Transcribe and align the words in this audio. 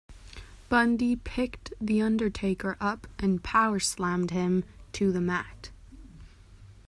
Bundy 0.67 1.15
picked 1.15 1.75
The 1.79 2.01
Undertaker 2.01 2.75
up 2.81 3.05
and 3.19 3.43
powerslammed 3.43 4.31
him 4.31 4.63
to 4.93 5.11
the 5.11 5.21
mat. 5.21 5.69